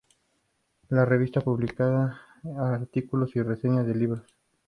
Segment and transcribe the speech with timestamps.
[0.89, 2.19] La revista publica
[2.57, 4.23] artículos y reseñas de libros.